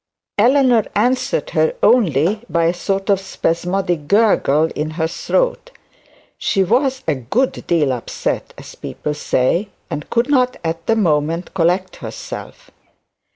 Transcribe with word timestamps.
Eleanor 0.39 0.83
answered 0.95 1.51
her 1.51 1.75
only 1.83 2.43
by 2.49 2.65
a 2.65 2.73
sort 2.73 3.07
of 3.11 3.19
spasmodic 3.21 4.07
gurgle 4.07 4.71
in 4.75 4.89
her 4.97 5.05
throat. 5.07 5.69
She 6.39 6.63
was 6.63 7.03
a 7.07 7.13
good 7.13 7.67
deal 7.67 7.93
upset, 7.93 8.51
as 8.57 8.73
people 8.73 9.13
say, 9.13 9.69
and 9.91 10.09
could 10.09 10.27
not 10.27 10.57
at 10.63 10.87
the 10.87 10.95
moment 10.95 11.53
collect 11.53 11.97
herself. 11.97 12.71